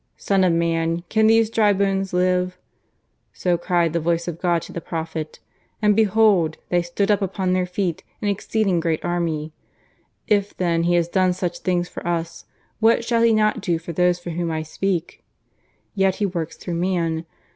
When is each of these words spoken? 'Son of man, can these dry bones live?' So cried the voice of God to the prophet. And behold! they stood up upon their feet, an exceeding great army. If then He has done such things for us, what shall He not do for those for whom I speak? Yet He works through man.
'Son 0.17 0.43
of 0.43 0.51
man, 0.51 1.03
can 1.09 1.27
these 1.27 1.47
dry 1.51 1.71
bones 1.71 2.11
live?' 2.11 2.57
So 3.33 3.55
cried 3.55 3.93
the 3.93 3.99
voice 3.99 4.27
of 4.27 4.41
God 4.41 4.63
to 4.63 4.73
the 4.73 4.81
prophet. 4.81 5.37
And 5.79 5.95
behold! 5.95 6.57
they 6.69 6.81
stood 6.81 7.11
up 7.11 7.21
upon 7.21 7.53
their 7.53 7.67
feet, 7.67 8.01
an 8.19 8.27
exceeding 8.27 8.79
great 8.79 9.05
army. 9.05 9.53
If 10.25 10.57
then 10.57 10.85
He 10.85 10.95
has 10.95 11.07
done 11.07 11.33
such 11.33 11.59
things 11.59 11.87
for 11.87 12.03
us, 12.07 12.45
what 12.79 13.05
shall 13.05 13.21
He 13.21 13.31
not 13.31 13.61
do 13.61 13.77
for 13.77 13.93
those 13.93 14.17
for 14.17 14.31
whom 14.31 14.49
I 14.49 14.63
speak? 14.63 15.23
Yet 15.93 16.15
He 16.15 16.25
works 16.25 16.57
through 16.57 16.77
man. 16.81 17.27